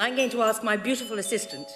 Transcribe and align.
I'm 0.00 0.16
going 0.16 0.30
to 0.30 0.42
ask 0.42 0.64
my 0.64 0.78
beautiful 0.78 1.18
assistant 1.18 1.66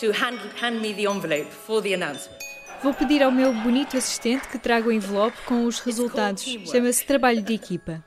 to 0.00 0.10
hand, 0.10 0.38
hand 0.58 0.80
me 0.80 0.94
the 0.94 1.06
envelope 1.06 1.50
for 1.50 1.82
the 1.82 1.92
announcement. 1.92 2.42
Vou 2.82 2.94
pedir 2.94 3.22
ao 3.22 3.30
meu 3.30 3.52
bonito 3.52 3.98
assistente 3.98 4.48
que 4.48 4.58
traga 4.58 4.88
o 4.88 4.92
envelope 4.92 5.36
com 5.44 5.66
os 5.66 5.80
resultados. 5.80 6.42
Chama-se 6.70 7.04
trabalho 7.04 7.42
de 7.42 7.52
equipa. 7.52 8.02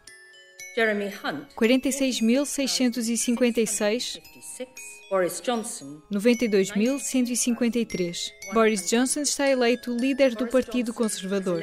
Jeremy 0.76 1.14
Hunt, 1.24 1.46
46.656, 1.56 3.18
56. 3.18 4.20
Boris 5.12 5.40
Johnson, 5.40 6.02
92.153. 6.12 8.32
Boris 8.52 8.90
Johnson 8.90 9.22
está 9.22 9.48
eleito 9.48 9.96
líder 9.96 10.34
do 10.34 10.48
Partido 10.48 10.92
Conservador. 10.96 11.62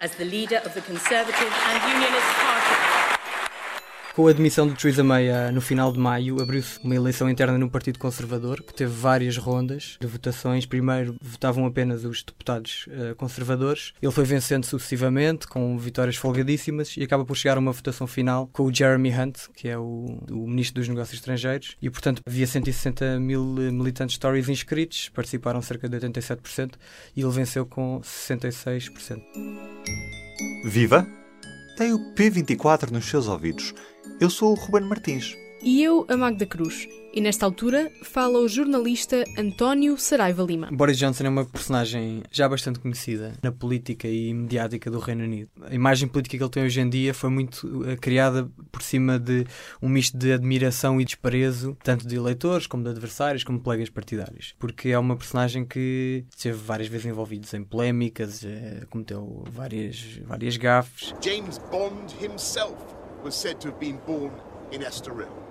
as 0.00 0.10
the 0.16 0.24
leader 0.24 0.58
of 0.66 0.74
the 0.74 0.80
Conservative 0.80 1.52
and 1.68 1.94
Unionist 1.94 2.26
Party. 2.42 2.91
Com 4.14 4.26
a 4.26 4.30
admissão 4.30 4.68
de 4.68 4.74
Theresa 4.74 5.02
May 5.02 5.30
ah, 5.30 5.50
no 5.50 5.62
final 5.62 5.90
de 5.90 5.98
maio, 5.98 6.42
abriu-se 6.42 6.78
uma 6.84 6.94
eleição 6.94 7.30
interna 7.30 7.56
no 7.56 7.70
Partido 7.70 7.98
Conservador, 7.98 8.62
que 8.62 8.74
teve 8.74 8.92
várias 8.92 9.38
rondas 9.38 9.96
de 9.98 10.06
votações. 10.06 10.66
Primeiro 10.66 11.16
votavam 11.18 11.64
apenas 11.64 12.04
os 12.04 12.22
deputados 12.22 12.86
ah, 12.90 13.14
conservadores. 13.14 13.94
Ele 14.02 14.12
foi 14.12 14.24
vencendo 14.24 14.66
sucessivamente, 14.66 15.46
com 15.46 15.78
vitórias 15.78 16.16
folgadíssimas, 16.16 16.94
e 16.98 17.02
acaba 17.02 17.24
por 17.24 17.34
chegar 17.34 17.56
a 17.56 17.60
uma 17.60 17.72
votação 17.72 18.06
final 18.06 18.50
com 18.52 18.64
o 18.64 18.74
Jeremy 18.74 19.18
Hunt, 19.18 19.48
que 19.54 19.66
é 19.66 19.78
o, 19.78 20.18
o 20.30 20.46
Ministro 20.46 20.82
dos 20.82 20.88
Negócios 20.88 21.18
Estrangeiros. 21.18 21.74
E, 21.80 21.88
portanto, 21.88 22.20
havia 22.26 22.46
160 22.46 23.18
mil 23.18 23.42
militantes 23.42 24.18
Tories 24.18 24.50
inscritos, 24.50 25.08
participaram 25.08 25.62
cerca 25.62 25.88
de 25.88 25.96
87%, 25.96 26.72
e 27.16 27.22
ele 27.22 27.30
venceu 27.30 27.64
com 27.64 27.98
66%. 28.02 29.22
Viva! 30.66 31.21
Tem 31.76 31.92
o 31.92 31.98
P24 32.14 32.90
nos 32.90 33.06
seus 33.06 33.28
ouvidos. 33.28 33.72
Eu 34.20 34.28
sou 34.28 34.52
o 34.52 34.54
Ruben 34.54 34.82
Martins. 34.88 35.34
E 35.64 35.80
eu, 35.80 36.04
a 36.08 36.16
Magda 36.16 36.44
Cruz. 36.44 36.88
E 37.14 37.20
nesta 37.20 37.46
altura 37.46 37.88
fala 38.02 38.40
o 38.40 38.48
jornalista 38.48 39.22
António 39.38 39.96
Saraiva 39.96 40.42
Lima. 40.42 40.68
Boris 40.72 40.98
Johnson 40.98 41.24
é 41.24 41.28
uma 41.28 41.44
personagem 41.44 42.24
já 42.32 42.48
bastante 42.48 42.80
conhecida 42.80 43.34
na 43.40 43.52
política 43.52 44.08
e 44.08 44.34
mediática 44.34 44.90
do 44.90 44.98
Reino 44.98 45.22
Unido. 45.22 45.48
A 45.62 45.72
imagem 45.72 46.08
política 46.08 46.36
que 46.36 46.42
ele 46.42 46.50
tem 46.50 46.64
hoje 46.64 46.80
em 46.80 46.88
dia 46.88 47.14
foi 47.14 47.30
muito 47.30 47.84
eh, 47.88 47.94
criada 47.94 48.50
por 48.72 48.82
cima 48.82 49.20
de 49.20 49.46
um 49.80 49.88
misto 49.88 50.18
de 50.18 50.32
admiração 50.32 51.00
e 51.00 51.04
desprezo, 51.04 51.76
tanto 51.84 52.08
de 52.08 52.16
eleitores 52.16 52.66
como 52.66 52.82
de 52.82 52.90
adversários, 52.90 53.44
como 53.44 53.58
de 53.58 53.64
colegas 53.64 53.88
partidários. 53.88 54.56
Porque 54.58 54.88
é 54.88 54.98
uma 54.98 55.16
personagem 55.16 55.64
que 55.64 56.24
esteve 56.34 56.56
várias 56.56 56.88
vezes 56.88 57.06
envolvido 57.06 57.46
em 57.54 57.62
polémicas, 57.62 58.42
eh, 58.42 58.84
cometeu 58.90 59.44
várias, 59.52 60.18
várias 60.24 60.56
gafes. 60.56 61.14
James 61.20 61.58
Bond 61.70 62.12
himself 62.20 62.74
was 63.22 63.36
said 63.36 63.60
to 63.60 63.68
have 63.68 63.78
been 63.78 64.00
born 64.04 64.32
in 64.72 64.80
Estoril. 64.82 65.41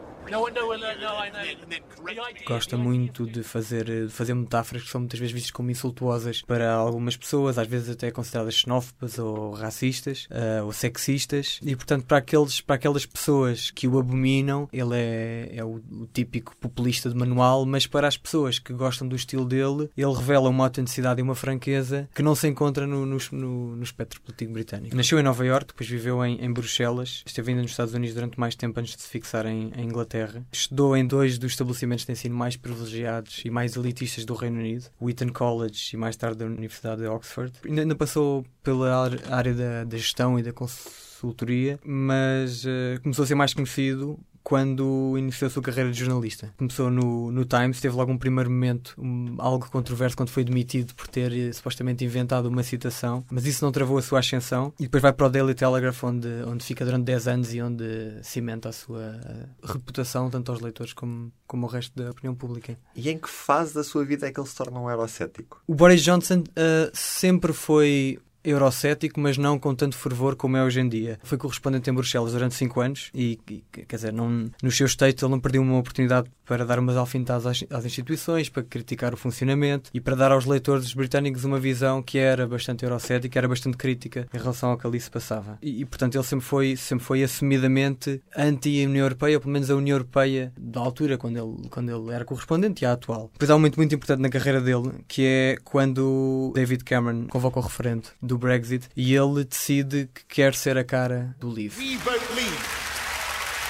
Gosta 2.45 2.77
muito 2.77 3.25
de 3.25 3.43
fazer, 3.43 3.85
de 3.85 4.09
fazer 4.09 4.33
metáforas 4.33 4.83
que 4.83 4.89
são 4.89 5.01
muitas 5.01 5.19
vezes 5.19 5.33
vistas 5.33 5.51
como 5.51 5.71
insultuosas 5.71 6.41
para 6.41 6.71
algumas 6.73 7.17
pessoas, 7.17 7.57
às 7.57 7.67
vezes 7.67 7.89
até 7.89 8.11
consideradas 8.11 8.55
xenófobas 8.55 9.19
ou 9.19 9.51
racistas 9.51 10.27
eh, 10.29 10.61
ou 10.61 10.71
sexistas. 10.71 11.59
E 11.61 11.75
portanto, 11.75 12.05
para, 12.05 12.17
aqueles, 12.17 12.61
para 12.61 12.75
aquelas 12.75 13.05
pessoas 13.05 13.71
que 13.71 13.87
o 13.87 13.99
abominam, 13.99 14.69
ele 14.71 14.95
é, 14.95 15.49
é 15.55 15.63
o, 15.63 15.81
o 15.91 16.07
típico 16.13 16.55
populista 16.57 17.09
de 17.09 17.15
manual, 17.15 17.65
mas 17.65 17.85
para 17.85 18.07
as 18.07 18.17
pessoas 18.17 18.59
que 18.59 18.73
gostam 18.73 19.07
do 19.07 19.15
estilo 19.15 19.45
dele, 19.45 19.89
ele 19.97 20.13
revela 20.13 20.49
uma 20.49 20.63
autenticidade 20.65 21.19
e 21.19 21.23
uma 21.23 21.35
franqueza 21.35 22.09
que 22.13 22.23
não 22.23 22.35
se 22.35 22.47
encontra 22.47 22.87
no, 22.87 23.05
no, 23.05 23.17
no, 23.31 23.75
no 23.75 23.83
espectro 23.83 24.21
político 24.21 24.53
britânico. 24.53 24.95
Nasceu 24.95 25.19
em 25.19 25.23
Nova 25.23 25.45
Iorque, 25.45 25.67
depois 25.67 25.89
viveu 25.89 26.23
em, 26.25 26.43
em 26.43 26.51
Bruxelas, 26.51 27.23
esteve 27.25 27.51
ainda 27.51 27.63
nos 27.63 27.71
Estados 27.71 27.93
Unidos 27.93 28.15
durante 28.15 28.39
mais 28.39 28.55
tempo 28.55 28.79
antes 28.79 28.95
de 28.95 29.01
se 29.01 29.07
fixar 29.07 29.45
em, 29.45 29.71
em 29.75 29.85
Inglaterra. 29.85 30.10
Estudou 30.51 30.95
em 30.95 31.05
dois 31.05 31.37
dos 31.37 31.53
estabelecimentos 31.53 32.05
de 32.05 32.11
ensino 32.11 32.35
mais 32.35 32.55
privilegiados 32.55 33.41
e 33.45 33.49
mais 33.49 33.75
elitistas 33.75 34.25
do 34.25 34.33
Reino 34.33 34.59
Unido, 34.59 34.85
o 34.99 35.09
Eton 35.09 35.29
College 35.29 35.91
e 35.93 35.97
mais 35.97 36.15
tarde 36.15 36.43
a 36.43 36.47
Universidade 36.47 37.01
de 37.01 37.07
Oxford. 37.07 37.53
Ainda, 37.65 37.81
ainda 37.81 37.95
passou 37.95 38.45
pela 38.63 39.09
área 39.29 39.53
da, 39.53 39.83
da 39.83 39.97
gestão 39.97 40.37
e 40.37 40.43
da 40.43 40.51
consultoria, 40.51 41.79
mas 41.85 42.65
eh, 42.65 42.99
começou 43.01 43.23
a 43.23 43.27
ser 43.27 43.35
mais 43.35 43.53
conhecido 43.53 44.19
quando 44.43 45.15
iniciou 45.17 45.47
a 45.47 45.51
sua 45.51 45.61
carreira 45.61 45.91
de 45.91 45.99
jornalista. 45.99 46.53
Começou 46.57 46.89
no, 46.89 47.31
no 47.31 47.45
Times, 47.45 47.79
teve 47.79 47.95
logo 47.95 48.11
um 48.11 48.17
primeiro 48.17 48.49
momento 48.49 48.95
um, 48.97 49.35
algo 49.37 49.69
controverso 49.69 50.15
quando 50.15 50.29
foi 50.29 50.43
demitido 50.43 50.93
por 50.95 51.07
ter 51.07 51.31
eh, 51.31 51.51
supostamente 51.53 52.03
inventado 52.03 52.47
uma 52.47 52.63
citação, 52.63 53.23
mas 53.29 53.45
isso 53.45 53.63
não 53.63 53.71
travou 53.71 53.97
a 53.97 54.01
sua 54.01 54.19
ascensão 54.19 54.73
e 54.79 54.83
depois 54.83 55.01
vai 55.01 55.13
para 55.13 55.27
o 55.27 55.29
Daily 55.29 55.53
Telegraph 55.53 56.03
onde, 56.03 56.27
onde 56.47 56.63
fica 56.63 56.83
durante 56.83 57.05
10 57.05 57.27
anos 57.27 57.53
e 57.53 57.61
onde 57.61 57.83
cimenta 58.23 58.69
a 58.69 58.73
sua 58.73 59.19
eh, 59.23 59.45
reputação 59.63 60.29
tanto 60.29 60.51
aos 60.51 60.61
leitores 60.61 60.93
como, 60.93 61.31
como 61.47 61.65
ao 61.65 61.71
resto 61.71 61.95
da 61.95 62.11
opinião 62.11 62.35
pública. 62.35 62.77
E 62.95 63.09
em 63.09 63.17
que 63.17 63.29
fase 63.29 63.73
da 63.73 63.83
sua 63.83 64.03
vida 64.03 64.27
é 64.27 64.31
que 64.31 64.39
ele 64.39 64.47
se 64.47 64.55
torna 64.55 64.79
um 64.79 64.89
eurocético? 64.89 65.61
O 65.67 65.75
Boris 65.75 66.01
Johnson 66.01 66.43
eh, 66.55 66.91
sempre 66.93 67.53
foi 67.53 68.19
eurocético, 68.43 69.19
mas 69.19 69.37
não 69.37 69.57
com 69.59 69.73
tanto 69.75 69.95
fervor 69.95 70.35
como 70.35 70.57
é 70.57 70.63
hoje 70.63 70.79
em 70.79 70.89
dia. 70.89 71.19
Foi 71.23 71.37
correspondente 71.37 71.89
em 71.89 71.93
Bruxelas 71.93 72.33
durante 72.33 72.55
5 72.55 72.81
anos 72.81 73.11
e, 73.13 73.39
e, 73.49 73.63
quer 73.71 73.95
dizer, 73.95 74.13
não, 74.13 74.49
nos 74.61 74.75
seus 74.75 74.91
states 74.91 75.23
ele 75.23 75.31
não 75.31 75.39
perdeu 75.39 75.61
uma 75.61 75.77
oportunidade 75.77 76.29
para 76.45 76.65
dar 76.65 76.79
umas 76.79 76.97
alfinetadas 76.97 77.45
às, 77.45 77.63
às 77.69 77.85
instituições, 77.85 78.49
para 78.49 78.63
criticar 78.63 79.13
o 79.13 79.17
funcionamento 79.17 79.89
e 79.93 80.01
para 80.01 80.15
dar 80.15 80.31
aos 80.31 80.45
leitores 80.45 80.93
britânicos 80.93 81.45
uma 81.45 81.59
visão 81.59 82.01
que 82.03 82.17
era 82.17 82.45
bastante 82.45 82.83
eurocética, 82.83 83.39
era 83.39 83.47
bastante 83.47 83.77
crítica 83.77 84.27
em 84.33 84.37
relação 84.37 84.71
ao 84.71 84.77
que 84.77 84.85
ali 84.85 84.99
se 84.99 85.09
passava. 85.09 85.57
E, 85.61 85.81
e, 85.81 85.85
portanto, 85.85 86.15
ele 86.15 86.23
sempre 86.23 86.45
foi, 86.45 86.75
sempre 86.75 87.05
foi 87.05 87.23
assumidamente 87.23 88.21
anti-União 88.35 89.05
Europeia, 89.05 89.37
ou 89.37 89.41
pelo 89.41 89.53
menos 89.53 89.71
a 89.71 89.75
União 89.75 89.95
Europeia 89.95 90.51
da 90.57 90.81
altura, 90.81 91.17
quando 91.17 91.37
ele, 91.37 91.69
quando 91.69 91.89
ele 91.89 92.13
era 92.13 92.25
correspondente, 92.25 92.83
e 92.83 92.85
a 92.85 92.93
atual. 92.93 93.29
Depois 93.33 93.49
há 93.49 93.55
um 93.55 93.59
momento 93.59 93.77
muito 93.77 93.95
importante 93.95 94.21
na 94.21 94.29
carreira 94.29 94.59
dele, 94.59 94.91
que 95.07 95.25
é 95.25 95.57
quando 95.63 96.51
David 96.53 96.83
Cameron 96.83 97.27
convoca 97.27 97.59
o 97.59 97.61
referendo 97.61 98.09
do 98.31 98.37
Brexit 98.37 98.87
e 98.95 99.13
ele 99.13 99.43
decide 99.43 100.09
que 100.13 100.23
quer 100.23 100.55
ser 100.55 100.77
a 100.77 100.85
cara 100.85 101.35
do 101.37 101.49
Leave. 101.49 101.77
we 101.77 101.97
vote 101.97 102.23
leave 102.33 102.65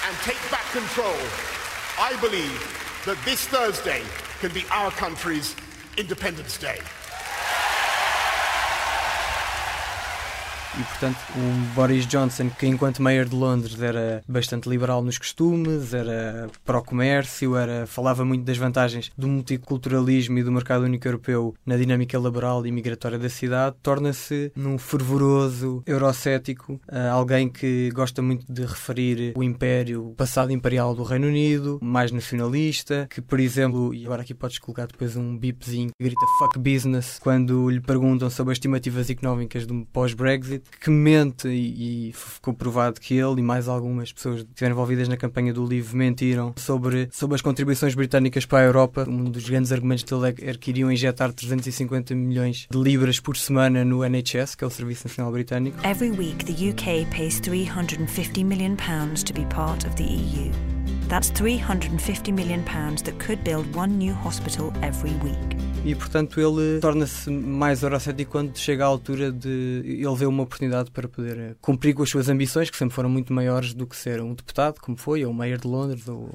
and 0.08 0.16
take 0.24 0.38
back 0.52 0.64
control, 0.72 1.18
I 1.98 2.16
believe 2.22 2.60
that 3.06 3.18
this 3.26 3.48
Thursday 3.48 4.04
can 4.40 4.52
be 4.54 4.64
our 4.70 4.92
country's 4.92 5.56
Independence 5.98 6.60
Day. 6.60 6.78
E, 10.80 10.84
portanto, 10.84 11.18
o 11.36 11.76
Boris 11.76 12.08
Johnson, 12.08 12.50
que 12.50 12.66
enquanto 12.66 13.02
Mayor 13.02 13.28
de 13.28 13.36
Londres 13.36 13.82
era 13.82 14.24
bastante 14.28 14.70
liberal 14.70 15.04
nos 15.04 15.18
costumes, 15.18 15.94
era 15.94 16.50
pró-comércio, 16.64 17.58
era, 17.58 17.86
falava 17.86 18.24
muito 18.24 18.46
das 18.46 18.58
vantagens 18.58 19.12
do 19.18 19.28
multiculturalismo 19.28 20.40
e 20.40 20.44
do 20.44 20.52
mercado 20.52 20.86
único 20.86 21.06
europeu 21.06 21.54
na 21.66 21.76
dinâmica 21.76 22.18
laboral 22.18 22.66
e 22.66 22.72
migratória 22.72 23.20
da 23.20 23.30
cidade, 23.30 23.76
torna-se 23.84 24.52
num 24.56 24.78
fervoroso 24.78 25.84
eurocético, 25.86 26.80
ah, 26.88 27.10
alguém 27.12 27.50
que 27.50 27.92
gosta 27.92 28.22
muito 28.22 28.46
de 28.52 28.62
referir 28.62 29.34
o 29.36 29.44
império, 29.44 30.08
o 30.10 30.16
passado 30.16 30.52
imperial 30.54 30.96
do 30.96 31.04
Reino 31.04 31.28
Unido, 31.28 31.80
mais 31.82 32.12
nacionalista, 32.12 33.08
que, 33.10 33.22
por 33.22 33.40
exemplo, 33.40 33.94
e 33.94 34.06
agora 34.06 34.22
aqui 34.22 34.34
podes 34.34 34.58
colocar 34.58 34.88
depois 34.88 35.18
um 35.18 35.38
bipzinho 35.38 35.90
que 35.98 36.04
grita 36.04 36.26
fuck 36.40 36.58
business 36.58 37.20
quando 37.20 37.70
lhe 37.70 37.82
perguntam 37.82 38.30
sobre 38.30 38.54
as 38.54 38.56
estimativas 38.56 39.10
económicas 39.10 39.66
do 39.66 39.86
pós-Brexit, 39.92 40.61
que 40.80 40.90
mente 40.90 41.48
e, 41.48 42.10
e 42.10 42.14
ficou 42.14 42.54
provado 42.54 43.00
que 43.00 43.16
ele 43.16 43.40
e 43.40 43.44
mais 43.44 43.68
algumas 43.68 44.12
pessoas 44.12 44.44
que 44.44 44.50
estiveram 44.50 44.76
envolvidas 44.76 45.08
na 45.08 45.18
campanha 45.18 45.54
do 45.54 45.66
Livre 45.66 45.96
mentiram 45.96 46.54
sobre, 46.58 47.10
sobre 47.12 47.36
as 47.36 47.42
contribuições 47.42 47.96
britânicas 47.96 48.46
para 48.46 48.60
a 48.60 48.64
Europa. 48.64 49.06
Um 49.08 49.26
dos 49.26 49.48
grandes 49.48 49.72
argumentos 49.72 50.04
dele 50.04 50.36
é 50.38 50.52
era 50.52 50.58
que 50.58 50.72
iriam 50.72 50.92
injetar 50.92 51.32
350 51.32 52.16
milhões 52.16 52.68
de 52.70 52.78
libras 52.78 53.20
por 53.20 53.38
semana 53.38 53.86
no 53.86 54.04
NHS, 54.04 54.56
que 54.56 54.64
é 54.64 54.68
o 54.68 54.70
Serviço 54.70 55.08
Nacional 55.08 55.32
Britânico. 55.32 55.78
Every 55.86 56.12
week, 56.12 56.46
the 56.46 56.70
UK 56.70 57.10
pays 57.10 57.40
£350 57.40 58.46
million 58.46 58.76
pounds 58.76 59.24
to 59.24 59.34
be 59.34 59.46
part 59.46 59.86
of 59.86 59.96
the 59.96 60.04
EU. 60.04 60.52
That's 61.08 61.32
£350 61.32 62.34
million 62.34 62.64
pounds 62.64 63.02
that 63.04 63.20
could 63.20 63.44
build 63.44 63.76
one 63.76 63.98
new 63.98 64.14
hospital 64.14 64.74
every 64.82 65.14
week. 65.24 65.71
E 65.84 65.96
portanto 65.96 66.40
ele 66.40 66.80
torna-se 66.80 67.30
mais 67.32 67.82
eurocético 67.82 68.32
quando 68.32 68.56
chega 68.56 68.84
à 68.84 68.88
altura 68.88 69.32
de 69.32 69.82
ele 69.84 70.16
vê 70.16 70.28
uma 70.28 70.44
oportunidade 70.44 70.92
para 70.92 71.08
poder 71.08 71.38
eh, 71.40 71.56
cumprir 71.60 71.96
com 71.96 72.04
as 72.04 72.10
suas 72.10 72.30
ambições, 72.30 72.70
que 72.70 72.78
sempre 72.78 72.94
foram 72.94 73.10
muito 73.10 73.34
maiores 73.34 73.74
do 73.74 73.88
que 73.88 73.96
ser 73.96 74.22
um 74.22 74.36
deputado, 74.36 74.80
como 74.80 74.96
foi, 74.96 75.26
ou 75.26 75.32
o 75.32 75.34
Mayor 75.34 75.60
de 75.60 75.68
Londres, 75.68 76.08
ou 76.08 76.30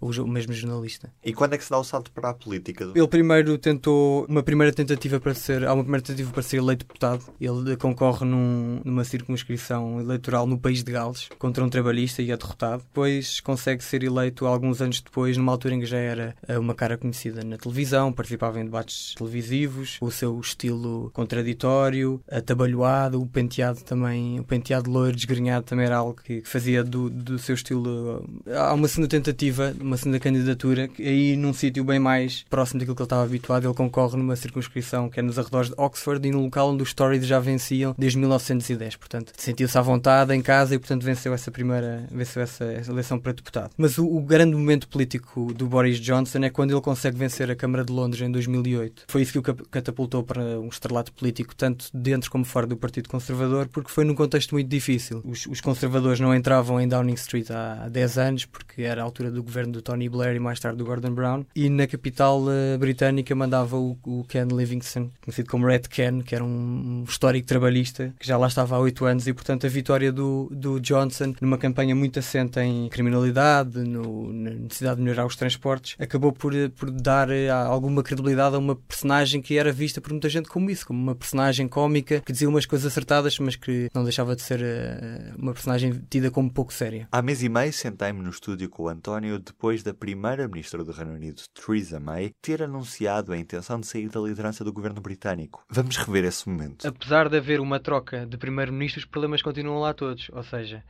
o, 0.00 0.26
mesmo 0.26 0.52
jornalista. 0.52 1.12
E 1.24 1.32
quando 1.32 1.54
é 1.54 1.58
que 1.58 1.64
se 1.64 1.70
dá 1.70 1.78
o 1.78 1.84
salto 1.84 2.10
para 2.10 2.30
a 2.30 2.34
política? 2.34 2.92
Ele 2.94 3.08
primeiro 3.08 3.56
tentou 3.58 4.26
uma 4.28 4.42
primeira 4.42 4.72
tentativa 4.72 5.18
para 5.18 5.34
ser, 5.34 5.64
há 5.66 5.72
uma 5.72 5.82
primeira 5.82 6.04
tentativa 6.04 6.30
para 6.32 6.42
ser 6.42 6.58
eleito 6.58 6.86
deputado. 6.86 7.24
Ele 7.40 7.76
concorre 7.76 8.24
num, 8.24 8.80
numa 8.84 9.04
circunscrição 9.04 10.00
eleitoral 10.00 10.46
no 10.46 10.58
país 10.58 10.82
de 10.82 10.92
Gales 10.92 11.28
contra 11.38 11.64
um 11.64 11.68
trabalhista 11.68 12.22
e 12.22 12.30
é 12.30 12.36
derrotado. 12.36 12.82
Depois 12.82 13.40
consegue 13.40 13.82
ser 13.82 14.02
eleito 14.02 14.46
alguns 14.46 14.80
anos 14.80 15.00
depois, 15.00 15.36
numa 15.36 15.52
altura 15.52 15.74
em 15.74 15.80
que 15.80 15.86
já 15.86 15.98
era 15.98 16.36
eh, 16.46 16.58
uma 16.58 16.74
cara 16.74 16.96
conhecida 16.96 17.42
na 17.42 17.56
televisão, 17.56 18.12
participava 18.12 18.60
em 18.60 18.64
debates 18.64 19.14
televisivos, 19.14 19.98
o 20.00 20.10
seu 20.10 20.38
estilo 20.38 21.10
contraditório, 21.12 22.20
atabalhoado, 22.30 23.20
o 23.20 23.26
penteado 23.26 23.82
também, 23.82 24.38
o 24.40 24.44
penteado 24.44 24.90
loiro 24.90 25.16
desgrenhado 25.16 25.64
também 25.64 25.86
era 25.86 25.96
algo 25.96 26.20
que, 26.22 26.42
que 26.42 26.48
fazia 26.48 26.84
do, 26.84 27.08
do 27.08 27.38
seu 27.38 27.54
estilo. 27.54 28.24
Há 28.46 28.74
uma 28.74 28.88
segunda 28.88 29.08
tentativa, 29.08 29.74
uma 29.86 29.96
segunda 29.96 30.18
candidatura, 30.18 30.90
aí 30.98 31.36
num 31.36 31.52
sítio 31.52 31.84
bem 31.84 31.98
mais 31.98 32.44
próximo 32.50 32.80
daquilo 32.80 32.96
que 32.96 33.02
ele 33.02 33.06
estava 33.06 33.22
habituado, 33.22 33.66
ele 33.66 33.74
concorre 33.74 34.16
numa 34.16 34.34
circunscrição 34.34 35.08
que 35.08 35.20
é 35.20 35.22
nos 35.22 35.38
arredores 35.38 35.70
de 35.70 35.74
Oxford 35.78 36.26
e 36.26 36.32
no 36.32 36.42
local 36.42 36.70
onde 36.70 36.82
os 36.82 36.92
Tories 36.92 37.24
já 37.24 37.38
venciam 37.38 37.94
desde 37.96 38.18
1910. 38.18 38.96
Portanto, 38.96 39.32
sentiu-se 39.36 39.78
à 39.78 39.80
vontade 39.80 40.34
em 40.34 40.42
casa 40.42 40.74
e, 40.74 40.78
portanto, 40.78 41.04
venceu 41.04 41.32
essa 41.32 41.50
primeira, 41.50 42.04
venceu 42.10 42.42
essa 42.42 42.64
eleição 42.88 43.18
para 43.18 43.32
deputado. 43.32 43.70
Mas 43.76 43.96
o, 43.96 44.06
o, 44.06 44.20
grande 44.20 44.56
momento 44.56 44.88
político 44.88 45.54
do 45.54 45.66
Boris 45.66 46.00
Johnson 46.00 46.38
é 46.38 46.50
quando 46.50 46.72
ele 46.72 46.80
consegue 46.80 47.16
vencer 47.16 47.48
a 47.50 47.54
Câmara 47.54 47.84
de 47.84 47.92
Londres 47.92 48.22
em 48.22 48.30
2008. 48.30 49.04
Foi 49.06 49.22
isso 49.22 49.32
que 49.32 49.38
o 49.38 49.42
catapultou 49.66 50.24
para 50.24 50.42
um 50.58 50.68
estrelato 50.68 51.12
político, 51.12 51.54
tanto 51.54 51.86
dentro 51.94 52.28
como 52.30 52.44
fora 52.44 52.66
do 52.66 52.76
Partido 52.76 53.08
Conservador, 53.08 53.68
porque 53.68 53.90
foi 53.90 54.04
num 54.04 54.14
contexto 54.14 54.52
muito 54.52 54.68
difícil. 54.68 55.22
Os, 55.24 55.46
os 55.46 55.60
conservadores 55.60 56.18
não 56.18 56.34
entravam 56.34 56.80
em 56.80 56.88
Downing 56.88 57.14
Street 57.14 57.50
há, 57.50 57.84
há 57.84 57.88
10 57.88 58.18
anos, 58.18 58.44
porque 58.44 58.82
era 58.82 59.00
a 59.00 59.04
altura 59.04 59.30
do 59.30 59.42
governo 59.42 59.75
do 59.76 59.82
Tony 59.82 60.08
Blair 60.08 60.36
e 60.36 60.40
mais 60.40 60.58
tarde 60.58 60.78
do 60.78 60.84
Gordon 60.84 61.12
Brown, 61.12 61.44
e 61.54 61.68
na 61.68 61.86
capital 61.86 62.42
uh, 62.42 62.78
britânica 62.78 63.34
mandava 63.34 63.76
o, 63.76 63.96
o, 64.04 64.24
Ken 64.24 64.46
Livingstone, 64.50 65.12
conhecido 65.22 65.50
como 65.50 65.66
Red 65.66 65.80
Ken, 65.90 66.22
que 66.22 66.34
era 66.34 66.44
um, 66.44 67.04
histórico 67.06 67.46
trabalhista 67.46 68.14
que 68.18 68.26
já 68.26 68.36
lá 68.36 68.46
estava 68.46 68.76
há 68.76 68.78
8 68.78 69.04
anos, 69.04 69.26
e 69.26 69.32
portanto 69.32 69.66
a 69.66 69.68
vitória 69.68 70.10
do, 70.10 70.48
do 70.50 70.80
Johnson, 70.80 71.34
numa 71.40 71.58
campanha 71.58 71.94
muito 71.94 72.18
assente 72.18 72.58
em 72.60 72.88
criminalidade, 72.88 73.78
no, 73.80 74.32
na 74.32 74.50
necessidade 74.50 74.96
de 74.96 75.02
melhorar 75.02 75.26
os 75.26 75.36
transportes, 75.36 75.96
acabou 75.98 76.32
por, 76.32 76.54
eh, 76.54 76.68
por 76.68 76.90
dar 76.90 77.28
uh, 77.28 77.52
alguma 77.68 78.02
credibilidade 78.02 78.56
a 78.56 78.58
uma 78.58 78.76
personagem 78.76 79.40
que 79.42 79.58
era 79.58 79.72
vista 79.72 80.00
por 80.00 80.10
muita 80.10 80.28
gente 80.28 80.48
como 80.48 80.70
isso, 80.70 80.86
como 80.86 81.00
uma 81.00 81.14
personagem 81.14 81.68
cómica 81.68 82.20
que 82.20 82.32
dizia 82.32 82.48
umas 82.48 82.66
coisas 82.66 82.86
acertadas, 82.86 83.38
mas 83.38 83.56
que 83.56 83.88
não 83.94 84.04
deixava 84.04 84.34
de 84.34 84.42
ser 84.42 84.60
uh, 84.60 85.40
uma 85.40 85.52
personagem 85.52 86.00
tida 86.08 86.30
como 86.30 86.50
pouco 86.50 86.72
séria. 86.72 87.08
Há 87.12 87.20
mês 87.20 87.42
e 87.42 87.48
meio 87.48 87.72
sentei-me 87.72 88.22
no 88.22 88.30
estúdio 88.30 88.68
com 88.68 88.84
o 88.84 88.88
António 88.88 89.38
depois 89.66 89.82
da 89.82 89.92
primeira-ministra 89.92 90.84
do 90.84 90.92
Reino 90.92 91.14
Unido, 91.14 91.42
Theresa 91.52 91.98
May, 91.98 92.30
ter 92.40 92.62
anunciado 92.62 93.32
a 93.32 93.36
intenção 93.36 93.80
de 93.80 93.86
sair 93.88 94.08
da 94.08 94.20
liderança 94.20 94.62
do 94.62 94.72
governo 94.72 95.00
britânico. 95.00 95.64
Vamos 95.68 95.96
rever 95.96 96.24
esse 96.24 96.48
momento. 96.48 96.86
Apesar 96.86 97.28
de 97.28 97.36
haver 97.36 97.58
uma 97.58 97.80
troca 97.80 98.24
de 98.24 98.36
primeiro-ministro, 98.38 99.00
os 99.00 99.04
problemas 99.04 99.42
continuam 99.42 99.80
lá 99.80 99.92
todos. 99.92 100.28
Ou 100.32 100.44
seja, 100.44 100.84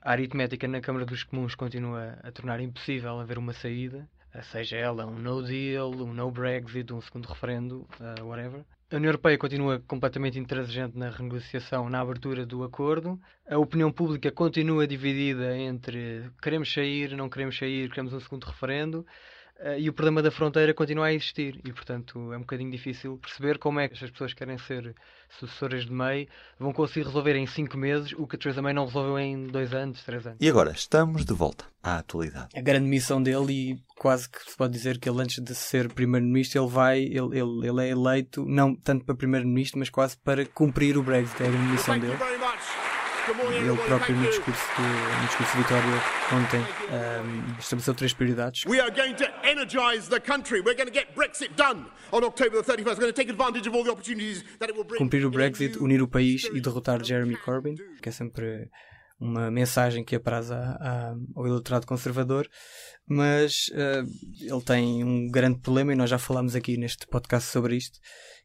a 0.00 0.12
aritmética 0.12 0.66
na 0.66 0.80
Câmara 0.80 1.04
dos 1.04 1.24
Comuns 1.24 1.54
continua 1.54 2.18
a 2.22 2.32
tornar 2.32 2.58
impossível 2.60 3.20
haver 3.20 3.36
uma 3.36 3.52
saída, 3.52 4.08
seja 4.50 4.78
ela 4.78 5.04
um 5.04 5.18
no 5.18 5.42
deal, 5.42 5.90
um 5.90 6.14
no 6.14 6.30
Brexit, 6.30 6.90
um 6.90 7.02
segundo 7.02 7.26
referendo, 7.26 7.86
uh, 8.00 8.24
whatever. 8.24 8.64
A 8.92 8.96
União 8.96 9.08
Europeia 9.08 9.38
continua 9.38 9.80
completamente 9.88 10.38
intransigente 10.38 10.98
na 10.98 11.08
renegociação, 11.08 11.88
na 11.88 12.00
abertura 12.00 12.44
do 12.44 12.62
acordo. 12.62 13.18
A 13.48 13.56
opinião 13.56 13.90
pública 13.90 14.30
continua 14.30 14.86
dividida 14.86 15.56
entre 15.56 16.30
queremos 16.42 16.70
sair, 16.70 17.16
não 17.16 17.30
queremos 17.30 17.56
sair, 17.56 17.88
queremos 17.88 18.12
um 18.12 18.20
segundo 18.20 18.44
referendo. 18.44 19.06
Uh, 19.62 19.78
e 19.78 19.88
o 19.88 19.92
problema 19.92 20.20
da 20.20 20.30
fronteira 20.32 20.74
continua 20.74 21.06
a 21.06 21.14
existir 21.14 21.60
e, 21.64 21.72
portanto, 21.72 22.32
é 22.32 22.36
um 22.36 22.40
bocadinho 22.40 22.68
difícil 22.68 23.16
perceber 23.18 23.58
como 23.58 23.78
é 23.78 23.86
que 23.86 23.94
estas 23.94 24.10
pessoas 24.10 24.32
que 24.32 24.38
querem 24.38 24.58
ser 24.58 24.92
sucessoras 25.38 25.84
de 25.84 25.92
May 25.92 26.26
vão 26.58 26.72
conseguir 26.72 27.06
resolver 27.06 27.36
em 27.36 27.46
cinco 27.46 27.78
meses 27.78 28.12
o 28.18 28.26
que 28.26 28.34
a 28.34 28.38
Theresa 28.40 28.60
May 28.60 28.72
não 28.72 28.86
resolveu 28.86 29.16
em 29.20 29.46
dois 29.46 29.72
anos, 29.72 30.02
três 30.02 30.26
anos. 30.26 30.38
E 30.40 30.48
agora, 30.48 30.72
estamos 30.72 31.24
de 31.24 31.32
volta 31.32 31.64
à 31.80 31.98
atualidade. 31.98 32.48
A 32.56 32.60
grande 32.60 32.88
missão 32.88 33.22
dele, 33.22 33.52
e 33.52 33.82
quase 33.96 34.28
que 34.28 34.50
se 34.50 34.56
pode 34.56 34.72
dizer 34.72 34.98
que 34.98 35.08
ele, 35.08 35.22
antes 35.22 35.38
de 35.38 35.54
ser 35.54 35.92
primeiro-ministro, 35.92 36.60
ele 36.60 36.70
vai, 36.70 36.98
ele, 36.98 37.38
ele, 37.38 37.68
ele 37.68 37.86
é 37.86 37.90
eleito, 37.90 38.44
não 38.44 38.74
tanto 38.74 39.04
para 39.04 39.14
primeiro-ministro, 39.14 39.78
mas 39.78 39.88
quase 39.88 40.16
para 40.16 40.44
cumprir 40.44 40.98
o 40.98 41.04
Brexit. 41.04 41.40
É 41.40 41.46
a 41.46 41.50
grande 41.50 41.70
missão 41.70 41.98
dele. 42.00 42.18
Ele 43.28 43.76
próprio, 43.86 44.16
no 44.16 44.28
discurso 44.28 44.62
de, 44.76 44.82
no 44.82 45.26
discurso 45.26 45.52
de 45.52 45.62
Vitória 45.62 46.02
ontem, 46.32 46.60
um, 46.60 47.58
estabeleceu 47.58 47.94
três 47.94 48.12
prioridades. 48.12 48.64
We 48.66 48.80
are 48.80 48.90
going 48.90 49.14
to 49.14 49.24
energize 49.44 50.08
the 50.08 50.18
country. 50.18 50.60
We're 50.60 50.74
going 50.74 50.90
to 50.90 50.92
get 50.92 51.14
Brexit 51.14 51.54
done 51.56 51.86
on 52.10 52.24
October 52.24 52.62
the 52.62 52.72
31st. 52.72 52.84
We're 52.84 52.94
going 52.94 53.12
to 53.12 53.12
take 53.12 53.30
advantage 53.30 53.68
of 53.68 53.76
all 53.76 53.84
the 53.84 53.92
opportunities 53.92 54.42
that 54.58 54.68
it 54.68 54.76
will 54.76 54.84
bring. 54.84 54.98
Cumprir 54.98 55.24
o 55.24 55.30
Brexit, 55.30 55.78
unir 55.78 56.02
o 56.02 56.08
país 56.08 56.44
e 56.52 56.60
derrotar 56.60 57.02
Jeremy 57.04 57.36
Corbyn, 57.36 57.76
que 58.02 58.08
é 58.08 58.12
sempre 58.12 58.68
uma 59.20 59.52
mensagem 59.52 60.04
que 60.04 60.16
apraz 60.16 60.50
ao 60.50 61.46
eleitorado 61.46 61.86
conservador, 61.86 62.48
mas 63.06 63.68
uh, 63.68 64.04
ele 64.40 64.62
tem 64.62 65.04
um 65.04 65.30
grande 65.30 65.60
problema 65.60 65.92
e 65.92 65.96
nós 65.96 66.10
já 66.10 66.18
falámos 66.18 66.56
aqui 66.56 66.76
neste 66.76 67.06
podcast 67.06 67.48
sobre 67.48 67.76
isto, 67.76 68.00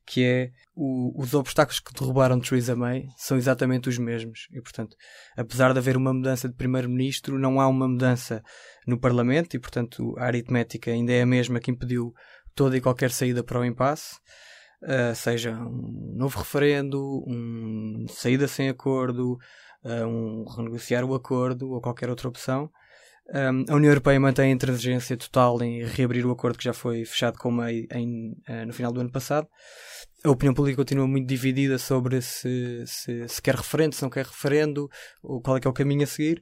que 0.08 0.24
é 0.24 0.52
o, 0.74 1.22
os 1.22 1.34
obstáculos 1.34 1.82
que 1.82 1.94
derrubaram 1.94 2.40
Theresa 2.40 2.78
May 2.78 3.10
são 3.18 3.38
exatamente 3.38 3.90
os 3.90 3.98
mesmos. 3.98 4.48
E, 4.54 4.62
portanto, 4.62 4.96
apesar 5.36 5.74
de 5.74 5.80
haver 5.80 5.98
uma 5.98 6.14
mudança 6.14 6.48
de 6.48 6.56
primeiro-ministro, 6.56 7.38
não 7.38 7.60
há 7.60 7.68
uma 7.68 7.90
mudança 7.90 8.42
no 8.88 8.98
Parlamento 8.98 9.56
e, 9.56 9.60
portanto, 9.60 10.16
a 10.18 10.24
aritmética 10.24 10.90
ainda 10.90 11.12
é 11.12 11.22
a 11.22 11.26
mesma 11.26 11.60
que 11.60 11.70
impediu 11.70 12.14
toda 12.56 12.78
e 12.78 12.82
qualquer 12.82 13.12
saída 13.12 13.44
para 13.44 13.60
o 13.60 13.66
impasse. 13.66 14.16
Uh, 14.82 15.14
seja 15.14 15.52
um 15.52 16.14
novo 16.16 16.40
referendo, 16.40 17.24
um 17.28 18.06
saída 18.08 18.48
sem 18.48 18.70
acordo, 18.70 19.38
uh, 19.84 20.08
um 20.08 20.46
renegociar 20.46 21.04
o 21.04 21.16
acordo 21.16 21.70
ou 21.72 21.82
qualquer 21.82 22.10
outra 22.10 22.30
opção. 22.30 22.72
Um, 23.34 23.66
a 23.70 23.76
União 23.76 23.92
Europeia 23.92 24.20
mantém 24.20 24.52
a 24.52 24.54
intransigência 24.54 25.18
total 25.18 25.62
em 25.62 25.84
reabrir 25.84 26.26
o 26.26 26.32
acordo 26.32 26.58
que 26.58 26.64
já 26.64 26.74
foi 26.74 27.04
fechado 27.04 27.38
com 27.38 27.50
a 27.50 27.52
May 27.52 27.86
em, 27.92 28.32
uh, 28.48 28.66
no 28.66 28.74
final 28.74 28.92
do 28.92 29.02
ano 29.02 29.12
passado. 29.12 29.48
A 30.24 30.30
opinião 30.30 30.54
pública 30.54 30.78
continua 30.78 31.08
muito 31.08 31.28
dividida 31.28 31.78
sobre 31.78 32.22
se, 32.22 32.84
se, 32.86 33.28
se 33.28 33.42
quer 33.42 33.56
referendo, 33.56 33.96
se 33.96 34.02
não 34.02 34.10
quer 34.10 34.26
referendo, 34.26 34.90
ou 35.22 35.42
qual 35.42 35.58
é 35.58 35.60
que 35.60 35.68
é 35.68 35.70
o 35.70 35.74
caminho 35.74 36.04
a 36.04 36.08
seguir. 36.08 36.42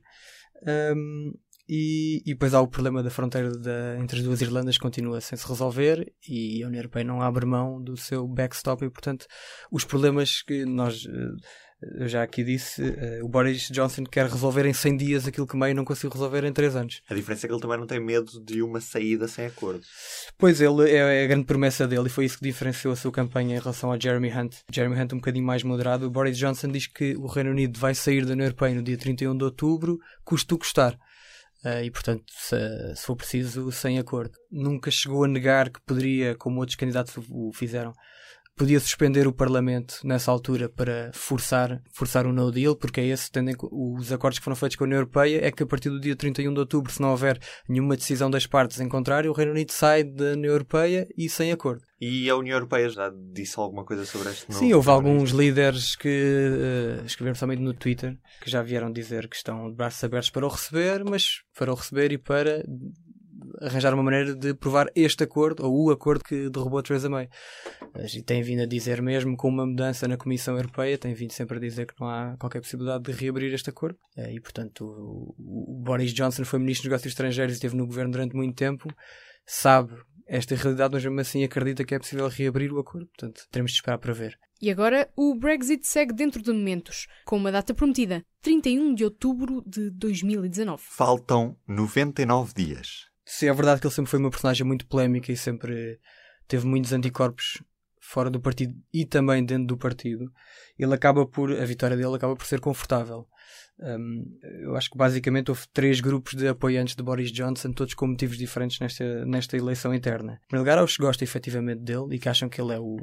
Um, 0.95 1.33
e, 1.67 2.21
e, 2.23 2.33
depois 2.33 2.53
há 2.53 2.61
o 2.61 2.67
problema 2.67 3.01
da 3.01 3.09
fronteira 3.09 3.49
da, 3.57 3.97
entre 3.99 4.19
as 4.19 4.23
duas 4.23 4.39
Irlandas 4.39 4.77
que 4.77 4.83
continua 4.83 5.19
sem 5.19 5.35
se 5.35 5.47
resolver 5.47 6.13
e 6.27 6.63
a 6.63 6.67
União 6.67 6.79
Europeia 6.79 7.03
não 7.03 7.21
abre 7.21 7.45
mão 7.45 7.81
do 7.81 7.97
seu 7.97 8.27
backstop 8.27 8.85
e, 8.85 8.89
portanto, 8.89 9.25
os 9.71 9.83
problemas 9.83 10.43
que 10.43 10.63
nós 10.63 11.05
uh, 11.05 11.35
eu 11.93 12.07
já 12.07 12.23
aqui 12.23 12.43
disse, 12.43 12.81
uh, 12.81 13.23
o 13.23 13.29
Boris 13.29 13.69
Johnson 13.69 14.03
quer 14.03 14.27
resolver 14.27 14.65
em 14.65 14.73
100 14.73 14.97
dias 14.97 15.27
aquilo 15.27 15.47
que 15.47 15.55
meio 15.55 15.75
não 15.75 15.85
conseguiu 15.85 16.11
resolver 16.11 16.43
em 16.43 16.51
3 16.51 16.75
anos. 16.75 17.01
A 17.09 17.13
diferença 17.13 17.45
é 17.45 17.47
que 17.47 17.53
ele 17.53 17.61
também 17.61 17.77
não 17.77 17.87
tem 17.87 17.99
medo 17.99 18.43
de 18.43 18.61
uma 18.61 18.81
saída 18.81 19.27
sem 19.27 19.45
acordo. 19.45 19.81
Pois 20.37 20.59
ele 20.61 20.89
é, 20.89 21.21
é 21.21 21.23
a 21.25 21.27
grande 21.27 21.45
promessa 21.45 21.87
dele 21.87 22.07
e 22.07 22.09
foi 22.09 22.25
isso 22.25 22.37
que 22.37 22.43
diferenciou 22.43 22.93
a 22.93 22.95
sua 22.95 23.11
campanha 23.11 23.55
em 23.55 23.59
relação 23.59 23.91
a 23.91 23.99
Jeremy 23.99 24.31
Hunt. 24.31 24.55
Jeremy 24.71 24.99
Hunt 24.99 25.13
um 25.13 25.17
bocadinho 25.17 25.45
mais 25.45 25.63
moderado. 25.63 26.07
O 26.07 26.11
Boris 26.11 26.37
Johnson 26.37 26.69
diz 26.69 26.87
que 26.87 27.15
o 27.15 27.27
Reino 27.27 27.51
Unido 27.51 27.79
vai 27.79 27.93
sair 27.93 28.25
da 28.25 28.33
União 28.33 28.45
Europeia 28.45 28.75
no 28.75 28.83
dia 28.83 28.97
31 28.97 29.37
de 29.37 29.43
outubro, 29.43 29.97
custe 30.23 30.53
o 30.53 30.57
custar. 30.57 30.97
Uh, 31.63 31.83
e 31.83 31.89
portanto, 31.89 32.23
se, 32.29 32.55
se, 32.95 33.03
for 33.03 33.15
preciso, 33.15 33.71
sem 33.71 33.97
acordo. 33.97 34.37
Nunca 34.51 34.91
chegou 34.91 35.23
a 35.23 35.27
negar 35.27 35.71
que 35.71 35.81
poderia, 35.83 36.35
como 36.35 36.59
outros 36.59 36.75
candidatos 36.75 37.15
o 37.27 37.51
fizeram, 37.53 37.91
podia 38.55 38.79
suspender 38.79 39.27
o 39.27 39.33
Parlamento 39.33 39.99
nessa 40.03 40.31
altura 40.31 40.69
para 40.69 41.11
forçar, 41.13 41.81
forçar 41.91 42.25
o 42.25 42.31
no 42.31 42.51
deal, 42.51 42.75
porque 42.75 43.01
é 43.01 43.05
esse, 43.07 43.29
tendo 43.29 43.51
os 43.71 44.11
acordos 44.11 44.39
que 44.39 44.43
foram 44.43 44.55
feitos 44.55 44.77
com 44.77 44.85
a 44.85 44.87
União 44.87 44.99
Europeia, 44.99 45.45
é 45.45 45.51
que 45.51 45.63
a 45.63 45.65
partir 45.65 45.89
do 45.89 45.99
dia 45.99 46.15
31 46.15 46.53
de 46.53 46.59
outubro, 46.59 46.91
se 46.91 47.01
não 47.01 47.11
houver 47.11 47.37
nenhuma 47.67 47.97
decisão 47.97 48.29
das 48.29 48.47
partes 48.47 48.79
em 48.79 48.87
contrário, 48.87 49.29
o 49.29 49.33
Reino 49.33 49.51
Unido 49.51 49.71
sai 49.71 50.03
da 50.03 50.31
União 50.31 50.53
Europeia 50.53 51.07
e 51.17 51.27
sem 51.27 51.51
acordo. 51.51 51.83
E 51.99 52.29
a 52.29 52.35
União 52.35 52.55
Europeia 52.55 52.89
já 52.89 53.11
disse 53.33 53.59
alguma 53.59 53.83
coisa 53.83 54.05
sobre 54.05 54.29
este 54.29 54.49
novo? 54.49 54.59
Sim, 54.59 54.73
houve 54.73 54.89
alguns 54.89 55.31
líderes 55.31 55.95
que 55.95 56.09
uh, 56.09 57.05
escreveram 57.05 57.35
somente 57.35 57.61
no 57.61 57.73
Twitter 57.73 58.17
que 58.41 58.49
já 58.49 58.61
vieram 58.61 58.91
dizer 58.91 59.27
que 59.27 59.35
estão 59.35 59.69
de 59.69 59.75
braços 59.75 60.03
abertos 60.03 60.29
para 60.29 60.45
o 60.45 60.49
receber, 60.49 61.03
mas 61.03 61.41
para 61.57 61.71
o 61.71 61.75
receber 61.75 62.11
e 62.11 62.17
para 62.17 62.63
arranjar 63.61 63.93
uma 63.93 64.03
maneira 64.03 64.35
de 64.35 64.53
provar 64.53 64.87
este 64.95 65.23
acordo, 65.23 65.65
ou 65.65 65.85
o 65.85 65.91
acordo 65.91 66.23
que 66.23 66.49
derrubou 66.49 66.79
a 66.79 66.83
Theresa 66.83 67.09
May. 67.09 67.29
E 68.13 68.21
tem 68.21 68.41
vindo 68.41 68.61
a 68.61 68.65
dizer 68.65 69.01
mesmo, 69.01 69.37
com 69.37 69.47
uma 69.47 69.65
mudança 69.65 70.07
na 70.07 70.17
Comissão 70.17 70.55
Europeia, 70.55 70.97
tem 70.97 71.13
vindo 71.13 71.31
sempre 71.31 71.57
a 71.57 71.59
dizer 71.59 71.85
que 71.85 71.93
não 71.99 72.09
há 72.09 72.35
qualquer 72.37 72.61
possibilidade 72.61 73.03
de 73.03 73.11
reabrir 73.11 73.53
este 73.53 73.69
acordo. 73.69 73.97
Eh, 74.17 74.33
e, 74.33 74.39
portanto, 74.39 74.85
o, 75.37 75.81
Boris 75.83 76.13
Johnson 76.13 76.43
foi 76.43 76.59
Ministro 76.59 76.83
dos 76.83 76.91
Negócios 76.91 77.11
Estrangeiros 77.11 77.53
e 77.53 77.57
esteve 77.57 77.75
no 77.75 77.85
governo 77.85 78.11
durante 78.11 78.35
muito 78.35 78.55
tempo, 78.55 78.89
sabe 79.45 79.93
esta 80.27 80.55
realidade, 80.55 80.93
mas 80.93 81.03
mesmo 81.03 81.19
assim 81.19 81.43
acredita 81.43 81.83
que 81.83 81.93
é 81.93 81.99
possível 81.99 82.27
reabrir 82.27 82.73
o 82.73 82.79
acordo. 82.79 83.07
Portanto, 83.07 83.45
teremos 83.51 83.71
de 83.71 83.77
esperar 83.77 83.97
para 83.99 84.13
ver. 84.13 84.37
E 84.61 84.71
agora 84.71 85.09
o 85.15 85.35
Brexit 85.35 85.85
segue 85.85 86.13
dentro 86.13 86.41
de 86.41 86.51
momentos, 86.51 87.07
com 87.25 87.37
uma 87.37 87.51
data 87.51 87.73
prometida, 87.73 88.23
31 88.41 88.93
de 88.93 89.03
outubro 89.03 89.63
de 89.65 89.91
2019. 89.91 90.81
Faltam 90.83 91.55
99 91.67 92.53
dias. 92.55 93.14
Se 93.25 93.47
é 93.47 93.53
verdade 93.53 93.81
que 93.81 93.87
ele 93.87 93.93
sempre 93.93 94.11
foi 94.11 94.19
uma 94.19 94.29
personagem 94.29 94.65
muito 94.65 94.85
polémica 94.87 95.31
e 95.31 95.37
sempre 95.37 95.99
teve 96.47 96.65
muitos 96.65 96.93
anticorpos 96.93 97.61
fora 97.99 98.29
do 98.29 98.39
partido 98.39 98.75
e 98.93 99.03
também 99.03 99.43
dentro 99.43 99.65
do 99.65 99.77
partido, 99.77 100.31
ele 100.77 100.93
acaba 100.93 101.25
por, 101.25 101.51
a 101.51 101.65
vitória 101.65 101.97
dele 101.97 102.15
acaba 102.15 102.35
por 102.35 102.45
ser 102.45 102.59
confortável. 102.59 103.27
Um, 103.77 104.39
eu 104.61 104.75
acho 104.77 104.89
que 104.89 104.97
basicamente 104.97 105.51
houve 105.51 105.63
três 105.73 105.99
grupos 105.99 106.33
de 106.33 106.47
apoiantes 106.47 106.95
de 106.95 107.03
Boris 107.03 107.31
Johnson, 107.31 107.73
todos 107.73 107.93
com 107.93 108.07
motivos 108.07 108.37
diferentes 108.37 108.79
nesta, 108.79 109.25
nesta 109.25 109.57
eleição 109.57 109.93
interna. 109.93 110.39
Em 110.45 110.47
primeiro 110.47 110.63
lugar, 110.63 110.77
há 110.77 110.83
os 110.83 110.95
que 110.95 111.03
gostam 111.03 111.25
efetivamente 111.25 111.81
dele 111.81 112.15
e 112.15 112.19
que 112.19 112.29
acham 112.29 112.47
que 112.47 112.61
ele 112.61 112.73
é 112.73 112.79
o, 112.79 112.95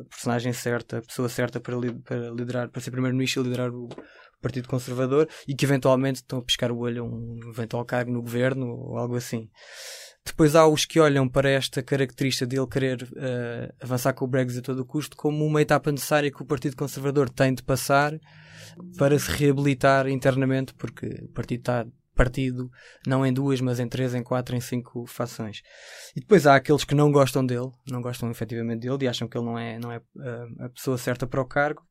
a 0.00 0.04
personagem 0.08 0.52
certa, 0.52 0.98
a 0.98 1.02
pessoa 1.02 1.28
certa 1.28 1.60
para, 1.60 1.76
li, 1.76 1.92
para 1.92 2.30
liderar, 2.30 2.70
para 2.70 2.80
ser 2.80 2.90
primeiro-ministro 2.90 3.42
e 3.42 3.44
liderar 3.44 3.70
o 3.70 3.88
Partido 4.46 4.68
Conservador 4.68 5.28
e 5.48 5.54
que 5.54 5.64
eventualmente 5.64 6.16
estão 6.16 6.38
a 6.38 6.42
piscar 6.42 6.70
o 6.70 6.78
olho 6.78 7.02
a 7.02 7.06
um 7.06 7.40
eventual 7.48 7.84
cargo 7.84 8.12
no 8.12 8.22
governo 8.22 8.68
ou 8.68 8.96
algo 8.96 9.16
assim. 9.16 9.50
Depois 10.24 10.54
há 10.54 10.66
os 10.66 10.84
que 10.84 11.00
olham 11.00 11.28
para 11.28 11.50
esta 11.50 11.82
característica 11.82 12.46
de 12.46 12.56
ele 12.56 12.66
querer 12.66 13.02
uh, 13.02 13.74
avançar 13.80 14.12
com 14.12 14.24
o 14.24 14.28
Brexit 14.28 14.60
a 14.60 14.62
todo 14.62 14.84
custo 14.84 15.16
como 15.16 15.44
uma 15.44 15.62
etapa 15.62 15.90
necessária 15.90 16.30
que 16.30 16.42
o 16.42 16.46
Partido 16.46 16.76
Conservador 16.76 17.28
tem 17.28 17.52
de 17.52 17.62
passar 17.62 18.12
para 18.96 19.18
se 19.18 19.30
reabilitar 19.30 20.08
internamente, 20.08 20.74
porque 20.74 21.06
o 21.06 21.28
partido 21.28 21.60
está 21.60 21.86
partido 22.14 22.70
não 23.06 23.26
em 23.26 23.32
duas, 23.32 23.60
mas 23.60 23.78
em 23.78 23.88
três, 23.88 24.14
em 24.14 24.22
quatro, 24.22 24.56
em 24.56 24.60
cinco 24.60 25.06
fações. 25.06 25.62
E 26.16 26.20
depois 26.20 26.46
há 26.46 26.56
aqueles 26.56 26.84
que 26.84 26.94
não 26.94 27.12
gostam 27.12 27.44
dele, 27.44 27.70
não 27.88 28.00
gostam 28.00 28.30
efetivamente 28.30 28.80
dele 28.80 29.04
e 29.04 29.08
acham 29.08 29.28
que 29.28 29.36
ele 29.36 29.44
não 29.44 29.58
é, 29.58 29.78
não 29.78 29.92
é 29.92 29.98
uh, 29.98 30.64
a 30.64 30.68
pessoa 30.70 30.96
certa 30.96 31.26
para 31.26 31.40
o 31.40 31.44
cargo, 31.44 31.82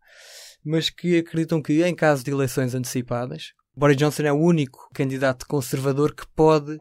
mas 0.66 0.90
que 0.90 1.20
acreditam 1.20 1.62
que 1.62 1.84
em 1.84 1.96
caso 1.96 2.24
de 2.24 2.32
eleições 2.32 2.74
antecipadas, 2.74 3.54
Boris 3.76 3.98
Johnson 3.98 4.24
é 4.24 4.34
o 4.34 4.40
único 4.40 4.90
candidato 4.94 5.46
conservador 5.46 6.16
que 6.16 6.26
pode 6.36 6.80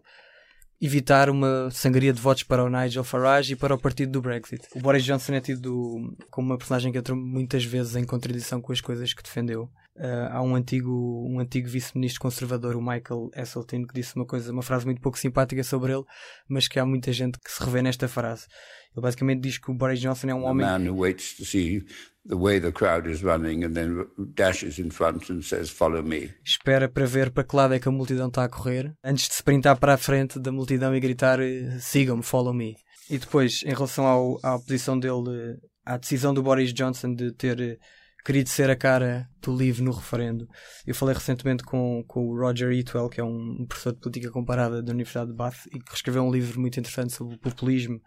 evitar 0.80 1.30
uma 1.30 1.70
sangria 1.70 2.12
de 2.12 2.20
votos 2.20 2.42
para 2.42 2.64
o 2.64 2.68
Nigel 2.68 3.04
Farage 3.04 3.52
e 3.52 3.56
para 3.56 3.74
o 3.74 3.78
partido 3.78 4.12
do 4.12 4.22
Brexit. 4.22 4.66
O 4.74 4.80
Boris 4.80 5.04
Johnson 5.04 5.34
é 5.34 5.40
tido 5.40 6.14
como 6.30 6.48
uma 6.48 6.58
personagem 6.58 6.92
que 6.92 6.98
entrou 6.98 7.18
muitas 7.18 7.64
vezes 7.64 7.96
em 7.96 8.04
contradição 8.04 8.60
com 8.60 8.72
as 8.72 8.80
coisas 8.80 9.12
que 9.12 9.22
defendeu. 9.22 9.70
Uh, 9.96 10.26
há 10.32 10.42
um 10.42 10.56
antigo, 10.56 10.90
um 11.30 11.38
antigo 11.38 11.68
vice-ministro 11.68 12.20
conservador, 12.20 12.74
o 12.74 12.80
Michael 12.80 13.30
Esseltyn, 13.36 13.86
que 13.86 13.94
disse 13.94 14.16
uma 14.16 14.26
coisa, 14.26 14.50
uma 14.52 14.62
frase 14.62 14.84
muito 14.84 15.00
pouco 15.00 15.16
simpática 15.16 15.62
sobre 15.62 15.92
ele, 15.92 16.02
mas 16.48 16.66
que 16.66 16.80
há 16.80 16.84
muita 16.84 17.12
gente 17.12 17.38
que 17.38 17.50
se 17.50 17.62
revê 17.62 17.80
nesta 17.80 18.08
frase. 18.08 18.46
Ele 18.92 19.02
basicamente 19.02 19.40
diz 19.40 19.56
que 19.56 19.70
o 19.70 19.74
Boris 19.74 20.00
Johnson 20.00 20.28
é 20.28 20.34
um 20.34 20.44
homem. 20.44 20.66
man 20.66 20.90
who 20.90 21.00
waits 21.00 21.36
to 21.36 21.44
see 21.44 21.84
the 22.28 22.34
way 22.34 22.60
the 22.60 22.72
crowd 22.72 23.08
is 23.08 23.22
running 23.22 23.64
and 23.64 23.72
then 23.72 24.04
dashes 24.34 24.80
in 24.80 24.90
front 24.90 25.30
and 25.30 25.42
says 25.42 25.70
follow 25.70 26.02
me. 26.02 26.30
Espera 26.44 26.88
para 26.88 27.06
ver 27.06 27.30
para 27.30 27.44
que 27.44 27.54
lado 27.54 27.74
é 27.74 27.78
que 27.78 27.88
a 27.88 27.92
multidão 27.92 28.26
está 28.26 28.44
a 28.44 28.48
correr, 28.48 28.92
antes 29.04 29.28
de 29.28 29.34
se 29.34 29.38
sprintar 29.40 29.78
para 29.78 29.94
a 29.94 29.98
frente 29.98 30.40
da 30.40 30.50
multidão 30.50 30.94
e 30.94 30.98
gritar 30.98 31.38
sigam-me, 31.78 32.22
follow 32.24 32.52
me. 32.52 32.74
E 33.08 33.18
depois, 33.18 33.62
em 33.64 33.74
relação 33.74 34.06
ao, 34.06 34.40
à 34.42 34.58
posição 34.58 34.98
dele, 34.98 35.56
à 35.84 35.96
decisão 35.96 36.34
do 36.34 36.42
Boris 36.42 36.72
Johnson 36.72 37.14
de 37.14 37.32
ter 37.32 37.78
querido 38.24 38.48
ser 38.48 38.70
a 38.70 38.76
cara 38.76 39.28
do 39.42 39.54
livro 39.54 39.84
no 39.84 39.92
referendo. 39.92 40.48
Eu 40.86 40.94
falei 40.94 41.14
recentemente 41.14 41.62
com, 41.62 42.02
com 42.08 42.28
o 42.28 42.38
Roger 42.38 42.72
Eatwell, 42.72 43.08
que 43.08 43.20
é 43.20 43.24
um 43.24 43.66
professor 43.68 43.92
de 43.92 44.00
política 44.00 44.30
comparada 44.30 44.82
da 44.82 44.92
Universidade 44.92 45.30
de 45.30 45.36
Bath, 45.36 45.66
e 45.66 45.78
que 45.78 45.94
escreveu 45.94 46.22
um 46.22 46.32
livro 46.32 46.58
muito 46.58 46.80
interessante 46.80 47.12
sobre 47.12 47.34
o 47.34 47.38
populismo 47.38 48.00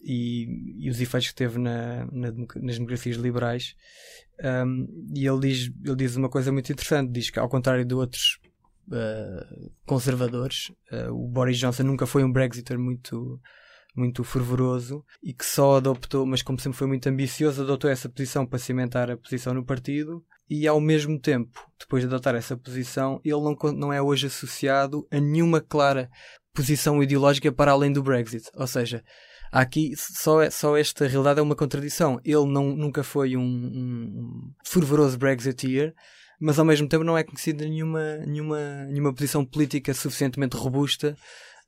e, 0.00 0.84
e 0.84 0.88
os 0.88 1.00
efeitos 1.00 1.28
que 1.28 1.34
teve 1.34 1.58
na, 1.58 2.06
na, 2.12 2.32
nas 2.56 2.76
democracias 2.76 3.16
liberais. 3.16 3.74
Um, 4.42 4.86
e 5.12 5.26
ele 5.26 5.40
diz, 5.40 5.70
ele 5.84 5.96
diz 5.96 6.14
uma 6.14 6.28
coisa 6.28 6.52
muito 6.52 6.70
interessante: 6.70 7.10
diz 7.10 7.28
que, 7.28 7.40
ao 7.40 7.48
contrário 7.48 7.84
de 7.84 7.94
outros 7.94 8.38
uh, 8.88 9.72
conservadores, 9.84 10.70
uh, 10.92 11.12
o 11.12 11.26
Boris 11.26 11.58
Johnson 11.58 11.82
nunca 11.82 12.06
foi 12.06 12.22
um 12.22 12.30
Brexiter 12.30 12.78
muito 12.78 13.40
muito 13.94 14.22
fervoroso 14.22 15.04
e 15.22 15.32
que 15.32 15.44
só 15.44 15.76
adoptou, 15.76 16.24
mas 16.24 16.42
como 16.42 16.58
sempre 16.60 16.78
foi 16.78 16.86
muito 16.86 17.08
ambicioso, 17.08 17.62
adotou 17.62 17.90
essa 17.90 18.08
posição 18.08 18.46
para 18.46 18.58
cimentar 18.58 19.10
a 19.10 19.16
posição 19.16 19.54
no 19.54 19.64
partido 19.64 20.24
e 20.50 20.66
ao 20.66 20.80
mesmo 20.80 21.18
tempo, 21.20 21.60
depois 21.78 22.02
de 22.02 22.06
adotar 22.06 22.34
essa 22.34 22.56
posição, 22.56 23.20
ele 23.24 23.40
não, 23.40 23.56
não 23.72 23.92
é 23.92 24.00
hoje 24.00 24.28
associado 24.28 25.06
a 25.10 25.20
nenhuma 25.20 25.60
clara 25.60 26.08
posição 26.54 27.02
ideológica 27.02 27.52
para 27.52 27.72
além 27.72 27.92
do 27.92 28.02
Brexit. 28.02 28.50
Ou 28.54 28.66
seja, 28.66 29.04
aqui 29.52 29.92
só, 29.96 30.40
é, 30.40 30.50
só 30.50 30.76
esta 30.76 31.06
realidade 31.06 31.38
é 31.38 31.42
uma 31.42 31.54
contradição. 31.54 32.18
Ele 32.24 32.46
não, 32.46 32.74
nunca 32.74 33.02
foi 33.02 33.36
um, 33.36 33.42
um 33.42 34.52
fervoroso 34.64 35.18
Brexiteer, 35.18 35.92
mas 36.40 36.58
ao 36.58 36.64
mesmo 36.64 36.88
tempo 36.88 37.04
não 37.04 37.18
é 37.18 37.22
conhecido 37.22 37.64
nenhuma, 37.64 38.16
nenhuma, 38.26 38.84
nenhuma 38.86 39.14
posição 39.14 39.44
política 39.44 39.92
suficientemente 39.92 40.56
robusta 40.56 41.14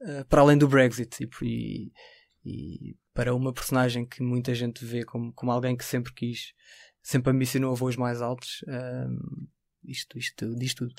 uh, 0.02 0.24
para 0.28 0.40
além 0.40 0.58
do 0.58 0.68
Brexit. 0.68 1.22
E, 1.42 1.92
e, 2.44 2.90
e 2.90 2.96
para 3.14 3.34
uma 3.34 3.52
personagem 3.52 4.06
que 4.06 4.22
muita 4.22 4.54
gente 4.54 4.84
vê 4.84 5.04
como, 5.04 5.32
como 5.32 5.50
alguém 5.50 5.76
que 5.76 5.84
sempre 5.84 6.12
quis, 6.14 6.52
sempre 7.02 7.32
ambicionou 7.32 7.74
voos 7.74 7.96
mais 7.96 8.22
altos, 8.22 8.64
um, 8.68 9.46
isto, 9.84 10.18
isto 10.18 10.54
diz 10.56 10.74
tudo. 10.74 10.94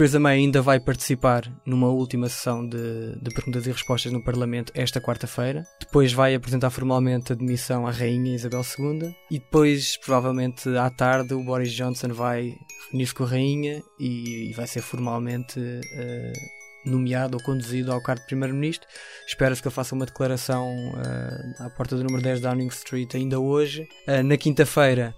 Theresa 0.00 0.18
May 0.18 0.38
ainda 0.38 0.62
vai 0.62 0.80
participar 0.80 1.52
numa 1.66 1.88
última 1.90 2.26
sessão 2.26 2.66
de, 2.66 3.18
de 3.20 3.34
perguntas 3.34 3.66
e 3.66 3.70
respostas 3.70 4.10
no 4.10 4.24
Parlamento 4.24 4.72
esta 4.74 4.98
quarta-feira. 4.98 5.62
Depois 5.78 6.10
vai 6.10 6.34
apresentar 6.34 6.70
formalmente 6.70 7.34
a 7.34 7.36
demissão 7.36 7.86
à 7.86 7.90
Rainha 7.90 8.34
Isabel 8.34 8.62
II. 8.62 9.14
E 9.30 9.38
depois, 9.38 9.98
provavelmente 9.98 10.70
à 10.70 10.88
tarde, 10.88 11.34
o 11.34 11.44
Boris 11.44 11.70
Johnson 11.72 12.14
vai 12.14 12.54
reunir-se 12.90 13.14
com 13.14 13.24
a 13.24 13.26
Rainha 13.26 13.82
e, 13.98 14.48
e 14.48 14.52
vai 14.54 14.66
ser 14.66 14.80
formalmente 14.80 15.60
uh, 15.60 16.90
nomeado 16.90 17.36
ou 17.36 17.44
conduzido 17.44 17.92
ao 17.92 18.02
cargo 18.02 18.22
de 18.22 18.28
Primeiro-Ministro. 18.28 18.88
Espera-se 19.28 19.60
que 19.60 19.68
ele 19.68 19.74
faça 19.74 19.94
uma 19.94 20.06
declaração 20.06 20.66
uh, 20.94 21.62
à 21.62 21.68
porta 21.68 21.94
do 21.94 22.04
número 22.04 22.22
10 22.22 22.40
Downing 22.40 22.68
Street 22.68 23.14
ainda 23.16 23.38
hoje. 23.38 23.86
Uh, 24.08 24.22
na 24.22 24.38
quinta-feira, 24.38 25.14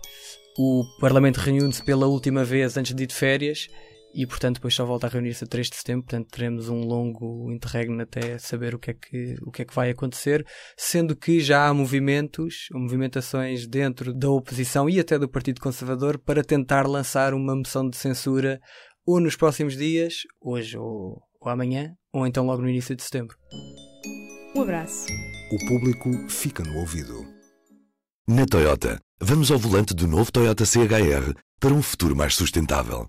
o 0.58 0.82
Parlamento 0.98 1.36
reúne-se 1.36 1.84
pela 1.84 2.08
última 2.08 2.42
vez 2.42 2.76
antes 2.76 2.92
de 2.92 3.04
ir 3.04 3.06
de 3.06 3.14
férias 3.14 3.68
e, 4.14 4.26
portanto, 4.26 4.56
depois 4.56 4.74
só 4.74 4.84
volta 4.84 5.06
a 5.06 5.10
reunir-se 5.10 5.44
a 5.44 5.46
3 5.46 5.70
de 5.70 5.76
setembro. 5.76 6.04
Portanto, 6.04 6.28
teremos 6.30 6.68
um 6.68 6.84
longo 6.84 7.50
interregno 7.52 8.02
até 8.02 8.38
saber 8.38 8.74
o 8.74 8.78
que, 8.78 8.90
é 8.90 8.94
que, 8.94 9.36
o 9.42 9.50
que 9.50 9.62
é 9.62 9.64
que 9.64 9.74
vai 9.74 9.90
acontecer, 9.90 10.44
sendo 10.76 11.16
que 11.16 11.40
já 11.40 11.66
há 11.66 11.74
movimentos, 11.74 12.66
ou 12.72 12.80
movimentações 12.80 13.66
dentro 13.66 14.12
da 14.12 14.30
oposição 14.30 14.88
e 14.88 15.00
até 15.00 15.18
do 15.18 15.28
Partido 15.28 15.60
Conservador 15.60 16.18
para 16.18 16.44
tentar 16.44 16.86
lançar 16.86 17.34
uma 17.34 17.54
moção 17.56 17.88
de 17.88 17.96
censura 17.96 18.60
ou 19.06 19.20
nos 19.20 19.34
próximos 19.34 19.76
dias, 19.76 20.18
hoje 20.40 20.76
ou 20.78 21.20
ou 21.42 21.50
amanhã, 21.50 21.94
ou 22.12 22.26
então 22.26 22.46
logo 22.46 22.62
no 22.62 22.68
início 22.68 22.94
de 22.94 23.02
setembro. 23.02 23.36
Um 24.54 24.62
abraço. 24.62 25.06
O 25.52 25.58
público 25.66 26.10
fica 26.28 26.62
no 26.62 26.78
ouvido. 26.78 27.26
Na 28.28 28.46
Toyota, 28.46 29.00
vamos 29.20 29.50
ao 29.50 29.58
volante 29.58 29.92
do 29.94 30.06
novo 30.06 30.30
Toyota 30.30 30.64
CHR 30.64 31.34
para 31.58 31.74
um 31.74 31.82
futuro 31.82 32.14
mais 32.14 32.34
sustentável. 32.34 33.08